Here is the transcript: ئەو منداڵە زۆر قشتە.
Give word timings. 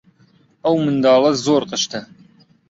ئەو 0.63 0.75
منداڵە 0.85 1.31
زۆر 1.43 1.63
قشتە. 1.71 1.99